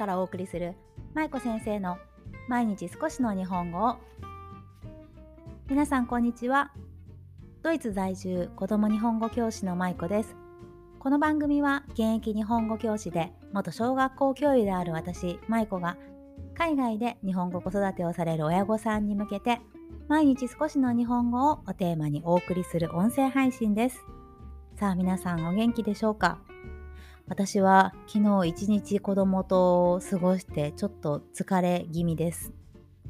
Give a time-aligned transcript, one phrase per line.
[0.00, 0.76] からお送りする
[1.12, 1.98] 舞子先生の
[2.48, 3.96] 毎日少しの日本語を。
[5.68, 6.72] 皆さんこんにちは。
[7.62, 10.34] ドイツ在住子供日本語教師の舞子です。
[11.00, 15.98] この番組は現役日本語教師で元小学校教諭である私舞子が
[16.54, 19.60] 海外で日本語子育てをされる親御さんに向けて
[20.08, 24.02] 毎日少しの日本語をおテーマにお送りする音声配信です。
[24.76, 26.38] さあ皆さんお元気でしょうか？
[27.30, 32.52] 私は昨日一日子供と過ごしてちょっと疲れ気味です。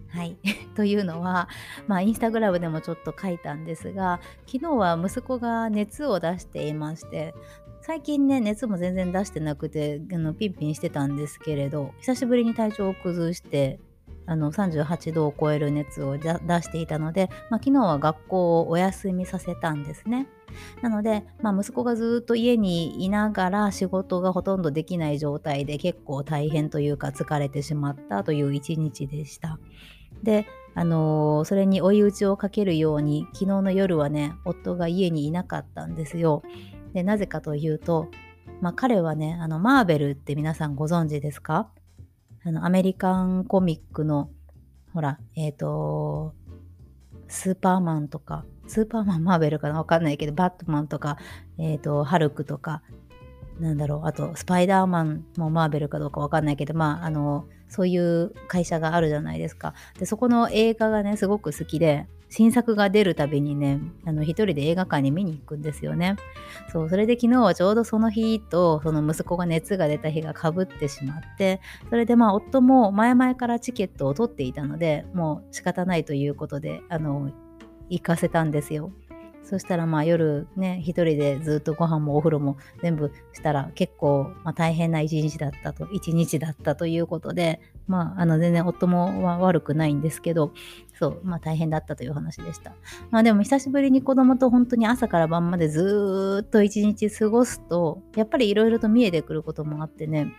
[0.09, 0.37] はい。
[0.77, 1.49] というのは、
[1.87, 7.35] まあ、インスタグラムでもちょっと書いたんですが、昨日は息子が熱を出していまして、
[7.81, 13.81] 最近ね、熱も全然出してなくて、あのピンピンしてたんですけれど、久しぶりに体調を崩して、
[14.27, 16.29] あの38度を超える熱を出
[16.61, 20.27] していたので、まあ、昨日は学校をお休みさせたんですね。
[20.83, 29.59] なので、まあ、息子がずっと家にいながら仕事がほとんどできない状態で結構大変というか疲れてしまったという一日でした。
[30.23, 36.43] で、あのー、それに追い打ちをかけるように昨日の夜はね夫が家にいなかったんですよ。
[36.93, 38.09] でなぜかというと、
[38.61, 41.71] まあ、彼はねあのマーベルって皆さんご存知ですか？
[42.45, 44.31] あのアメリカンコミックの
[44.93, 46.35] ほらえっ、ー、と
[47.31, 49.79] スーパーマンとかスーパーマン、マーベルかな？
[49.79, 51.19] わかんないけど、バットマンとか、
[51.59, 52.83] えっ、ー、と、ハルクとか、
[53.59, 59.75] なんだろう、あと、スパイダーマンもマーベルかどうかわかんないけど、まあ、あの、そういう会社があるじゃないですか。
[59.99, 66.15] で、そこの映画がね、すごく好きで、新作が出るたびにね、あの、一人で映画館に見に行くんですよね。
[66.73, 71.61] そう、それで昨日はちょうどその日と、その息子が熱が出た日がかぶってしまって、
[71.91, 77.33] それでまあ、夫も前々からチケットを取っていたので、もう仕方ないということで、あの、
[77.89, 78.93] 行かせたんですよ。
[79.43, 90.53] そしたらまあ夜ね、一人でずっとご飯もお風呂も全部したら結構、ま、大変な一日だったと、一日だったということで、まああの全然夫もは悪くないんですけど、
[90.99, 92.75] そう、まあ大変だったという話でした。
[93.11, 100.33] まあでも久しぶりに子供と本当に朝から晩までずっと一日過ごすと、やっぱりいろいろと見えてくることもあってね、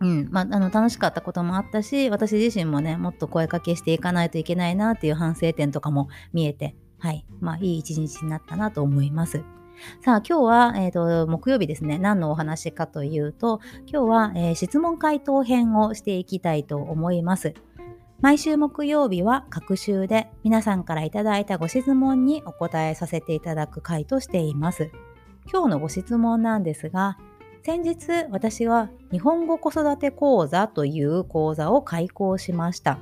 [0.00, 9.42] うんまあ、あの楽しかったこともあったし私自身もねもっと声かけしていかないといけないなっていう反省点とかも見えてはいまあいい一日になったなと思います。
[10.00, 17.54] さあ今日は、えーと、木曜日ですね何のお話かというと今日は、えー、質問回答編をしていきたいと思います。
[18.20, 24.90] 毎週木曜日は各週で皆さんからいただいたご質問にお答えさせていただく回としています。
[25.50, 27.16] 今日のご質問なんですが
[27.62, 32.98] 先日私は日本語子育て講座という講座を開講しました。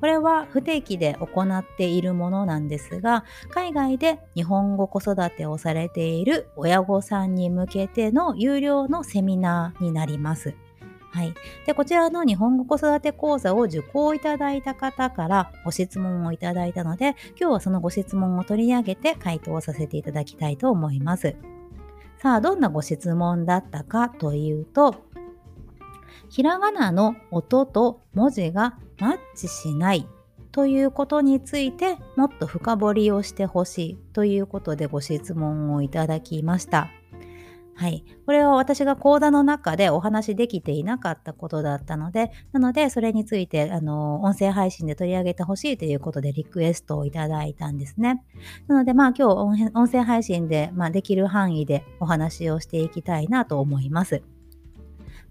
[0.00, 10.54] これは不定期で行っているものなんですが、海外で日本語子育てをされている親御さんに向けての有料のセミナーになります。
[11.10, 11.34] はい。
[11.66, 21.34] で、こちらの日本語子育て講座を受講いただいた方からご質問をいただいたので、今日はそのご質問を取り上げて回答させていただきたいと思います。
[22.18, 24.94] さあ、どんなご質問だったかというと、
[26.28, 30.06] ひらがなの音と文字がマッチしない
[30.52, 36.90] ということについてもっと深掘りをしてほしいということでご質問をいただきました。
[37.78, 38.04] はい。
[38.26, 48.24] これは私が講座の中でお話しできていなかったことだったので、なので、それについて、あの、音声配信で取り上げてほしいということでリクエストをいただいたんですね。
[48.66, 54.24] なので、まあ今日音声配信で、まあ、できる範囲でお話をしていきたいなと思います。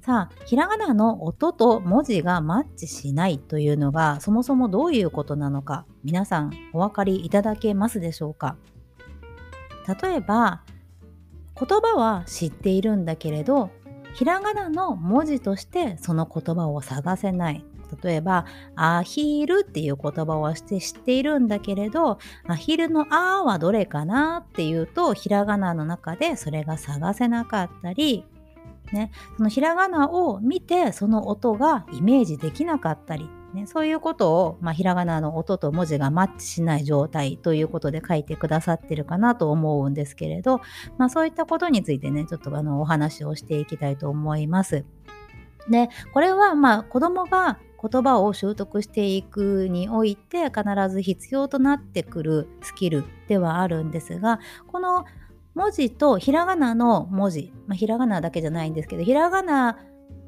[0.08, 8.56] さあ、ひらがなの音と文字がマッチしないというのがそもそもどういうことなのか皆さんお分かりいただけますでしょうか？
[10.02, 10.62] 例えば
[11.60, 13.70] 言葉は知っているんだけれど
[14.14, 17.66] ひらがなの文字としてその言葉を探せない。
[18.02, 18.46] 例えば、
[18.76, 28.26] アヒルっていう言葉をして知っているんだけれど、アヒルのあはどれかなっていうと、ひらがなの中でそれが探せなかったり、
[28.92, 40.62] ね、そのひらがなを見てその音がイメージできなかったり、ね、そういうことを、まあ、ひらがなの音と文字がマッチしない状態ということで書いてくださってるかなと思うんですけれど、
[40.98, 44.86] まあ、そういったことについてねちょっとあのお話をしていきたいと思います。
[45.70, 55.06] でこれはまあ子供が言葉を習得していくにおいて必ず必要となってくるスキルではあるんですがこの
[55.58, 59.80] 文字とひらがなの文字、まあ、ひらがなだけじゃないんですけどひらがな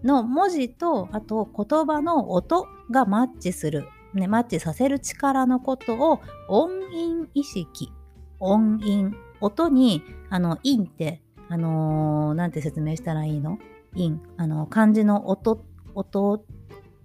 [0.04, 7.92] の文字とあと言葉の音がマッチする、ね、マッチさせる力のことを音韻意識。
[8.40, 9.16] 音韻。
[9.40, 13.60] 音にあの韻ってあのー、なんて説明したらいいの？
[13.96, 14.20] 韻。
[14.38, 16.44] あの漢字の音音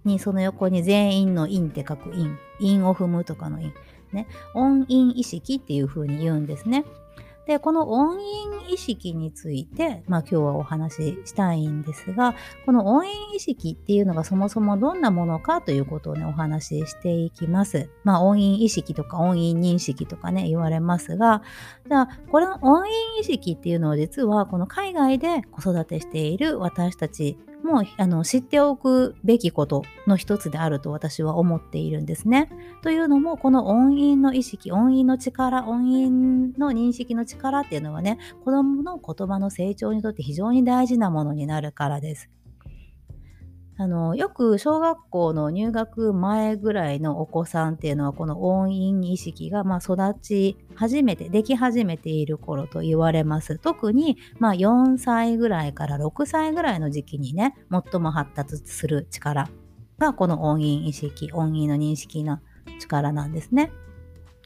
[0.03, 2.29] にその横に全員の陰って書く陰、
[2.59, 3.71] 陰を踏むとかの陰。
[4.13, 6.85] ね、音韻意識っていう風に言うんですね。
[7.47, 17.89] で、この音韻意識について、まあ今日はお話ししたいんですが、この音韻意識っていうのがそもそもどんなものかということをね、お話ししていきます。
[18.03, 21.43] まあ音韻意識とか音韻認識とかね、言われますが、
[21.87, 32.49] じゃあ、これの音韻意識っていうのは実はこの海外で子育てしている私たちもあの知っておくべきことの一つであると私は思っているんですね。
[32.81, 42.29] というのもこの音韻の意識音韻の力音韻の認識の力っていうのはね子どもの言葉の成長にとって非常に大事なものになるからです。
[43.77, 59.49] あのよく小学校の入学前ぐらいのお子さんっていうのはこの音韻意識がま育ち始めてでき始めている頃と言われます特にまあ4歳ぐらいから6歳ぐらいの時期にね最も発達する力
[59.99, 62.39] がこの音韻意識音韻の認識の
[62.79, 63.71] 力なんですね。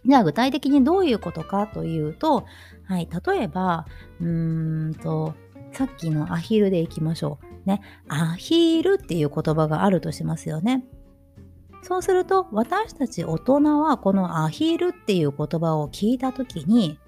[0.06, 2.46] じゃあ具体的にどういうことかというと、
[2.86, 3.86] はい、例えば
[4.22, 5.36] うーんと
[5.74, 7.49] さっきのアヒルでいきましょう。
[7.66, 10.86] ね、アヒールっていう言葉があるとしますよね。
[11.82, 17.00] そうすると私たち大人はこのアヒールっていう言葉を聞いた時に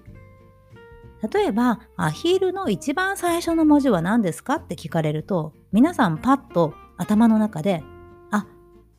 [1.30, 7.84] 例えばアヒールの一番最初の文字は何ですかって聞かれると皆さんパッと頭の中で
[8.30, 8.46] あ、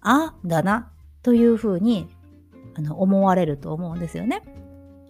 [0.02, 0.92] あだな
[1.24, 2.08] というふうに
[2.76, 4.44] あの思われると思うんですよね。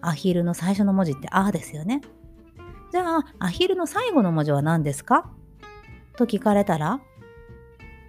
[0.00, 2.00] アヒルの最初の文字ってあですよね。
[2.90, 5.30] じゃあアヒルの最後の文字は何ですか？
[6.16, 7.00] と聞かれたら、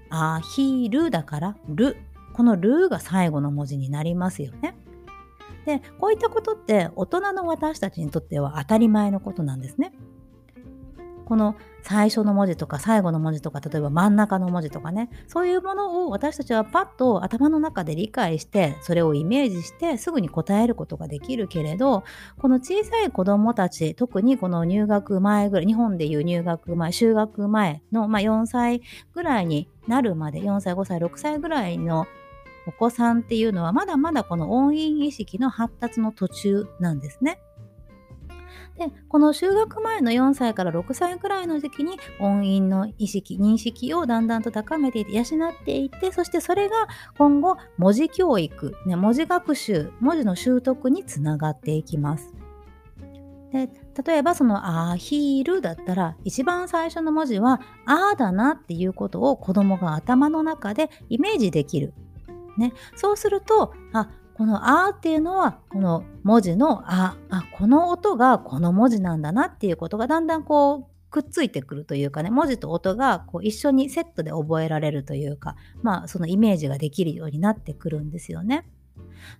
[0.09, 1.97] アヒルだからル。
[2.33, 4.75] このルが最後の文字になりますよね。
[5.65, 9.93] で、こういったことって大人の私たちにとっては当たり前のことなんですね。
[11.25, 22.03] この最初の文字とか最後の文字とか例えば真ん中の文字とかねそういうものを私たちはパッと頭の中で理解してそれをイメージしてすぐに答えることができるけれど
[22.37, 28.81] この小さい子どもたち特にこの入学前ぐらい日本でいう入学前就学前の、まあ、4歳
[29.13, 32.07] ぐらいになるまで4歳5歳6歳ぐらいの
[32.67, 37.39] お子さんっていうのはまだまだこの音韻意識の発達の途中なんですね。
[38.77, 45.25] でこの就学前の4歳から6歳くらいの時期に音韻の意識認識をだんだんと高めていて養っ
[45.63, 46.75] ていってそしてそれが
[47.17, 52.33] 今後文字教育、ね、文字学習文字の習得につながっていきます。
[53.51, 53.69] で
[54.05, 61.93] 例えばその「アヒール」だったら一番最初の文字は「あ」だなっていうことを子供が頭の中でイメージできる。
[62.57, 78.65] ね、そうするとあこの「あ」っていうのはこの文字の「あ」あこの音がこの文字なんだなっていうことがだんだんこうくっついてくるというかね文字と音がこう一緒にセットで覚えられるというかまあそのイメージができるようになってくるんですよね。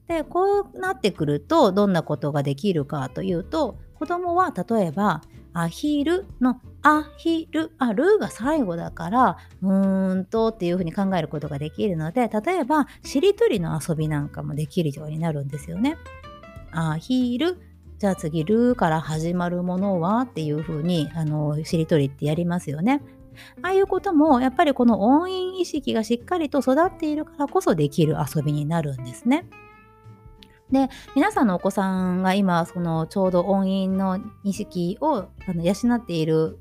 [0.07, 5.21] でこうなってくるとどんなことができるかというと子供は例えば
[5.55, 15.97] アヒルのアヒル、あ、ルーが最後だから、うーんとっていうふうに考えることができるので、例えば、しりとりの遊びなんかもできるようになるんですよね。
[16.71, 17.57] アヒル、
[17.99, 23.01] じゃあ次、ルーから始まるものはっていうふうに、あの、しりとりってやりますよね。
[23.61, 29.45] ああいうことも、やっぱりこの音韻意識がしっかりと育っているからこそできる遊びになるんですね。
[30.71, 36.59] で皆さんのお子さんが今そのちょうど音韻の意識をあの養っている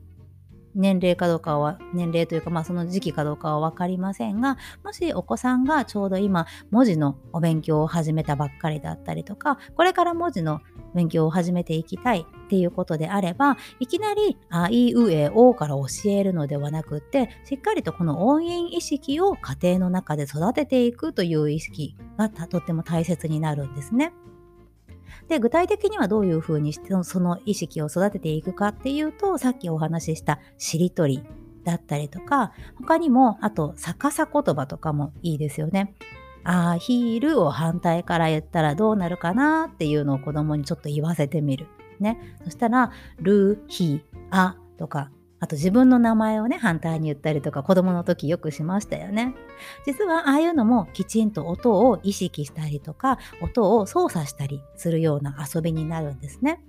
[0.75, 10.61] 年齢かどうかは年齢というか、まあ、その時期かどうかは分かりませんがもしお子さんがちょうど今文字のお勉強を始めたばっかりだったりとかこれから文字の
[10.95, 24.13] 勉強を始めていきたいっていうことであればいきなり「あいうえお」から教えるのではなくってしっかりとこの音韻意識を家庭の中で育てていくという意識がとっても大切になるんですね。
[25.29, 31.23] で具体的にはどういうふうにしてその意識を育てていくかっていうとさっきお話ししたしりとり
[31.65, 35.95] だったりとか他にもあと逆さ言葉とかもいいですよね。
[36.45, 41.67] あヒールを反対から言ったらどうなるかなっていうのを子供にちょっと言わせてみる。
[42.01, 42.19] ね。
[42.45, 45.11] そしたら、ルー、ヒ、アとか
[45.45, 49.35] あと自分の名前をね、反対に言ったりとか子供の時よくしましたよね。
[49.85, 56.63] 実はああいうのもきちんと音を意識したりとか、音を操作したりするような遊びになるんですね。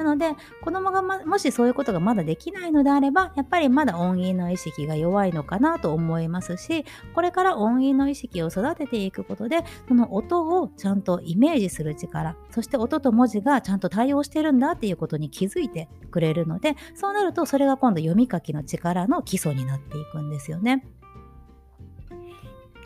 [0.00, 20.82] なので子供が、ま、もしそういうことがまだできないのであればやっぱりまだ音韻の意識が弱いのかなと思いますしこれから音韻の意識を育てていくことでその音をちゃんとイメージする力そして音と文字がちゃんと対応してるんだっていうことに気づいてくれるのでそうなるとそれが今度読み書きの力の基礎になっていくんですよね。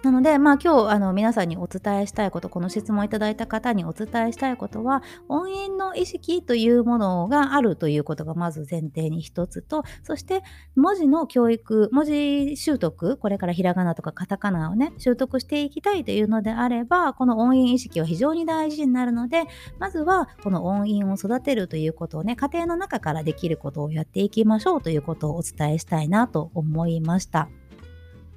[0.04, 10.42] なので、まあ今日あの皆さんにお伝えしたいこと、この質問いただいた方にお伝えしたいことは、音韻の意識というものがあるということがまず前提に一つと、そして
[10.76, 19.44] 文字の教育、文字習得、これからひらがなとかカタカナをね、習得していきたいというのであれば、この音韻意識は非常に大事になるので、
[19.78, 27.48] まずはこの音韻を育てるということをね、家庭の中からできることをやっていきましょうということをお伝えしたいなと思いました。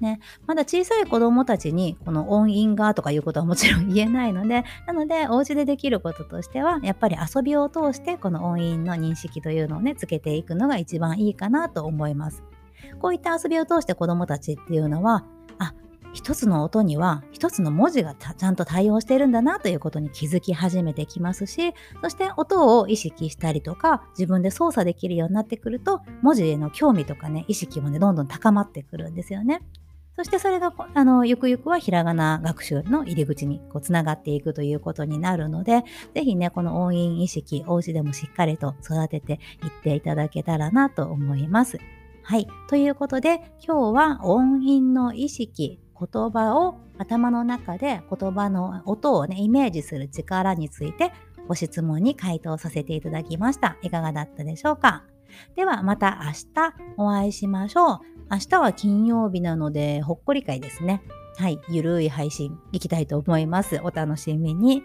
[0.00, 12.44] ね、まだ小さい子供たちにこの音韻がとかいうことはもちろん言えないのでなのでお家でできることとしてはやっぱり遊びを通してこの音韻の認識というのをねつけていくのが一番いいかなと思います
[13.00, 15.24] こういった遊びを通して子供たちっていうのは
[15.58, 15.74] あ
[16.12, 29.62] 一つの音には一つの文字がちゃんと対応してるんだなということに気づき始めてきますしそして音を意識したりとか自分で操作できるようになってくると文字への興味とかね意識もねどんどん高まってくるんですよね。
[30.18, 39.38] そしてそれがあのゆくゆくはひらがな学習の入り口にこうつながっていくということになるので、ぜひね、この音韻意識、お家でもしっかりと育てていっ
[39.84, 41.78] ていただけたらなと思います。
[42.24, 42.48] はい。
[42.68, 51.12] ということで、今日は音韻の意識、言葉を頭の中で言葉の音をね、イメージする力について
[51.46, 53.76] ご質問に回答させていただきました。
[53.82, 55.04] いかがだったでしょうか？
[55.54, 58.17] ではまた明日お会いしましょう。
[58.30, 61.02] 明日は金曜日なので、ほっこり会ですね。
[61.38, 63.80] はい、ゆるい配信いきたいと思います。
[63.84, 64.82] お楽しみに。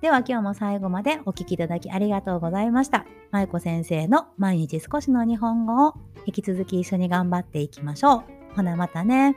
[0.00, 3.06] では今日も最後までお聴きいただきありがとうございました。
[3.30, 5.94] まゆこ先生の毎日少しの日本語を
[6.26, 8.24] 引き続き一緒に頑張っていきましょう。
[8.56, 9.36] ほなまたね。